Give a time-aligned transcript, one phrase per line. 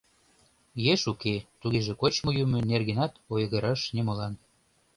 [0.91, 4.33] Еш уке— тугеже, кочмо-йӱмӧ нергенат ойгыраш нимолан.